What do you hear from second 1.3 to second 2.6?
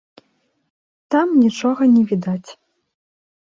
нічога не відаць.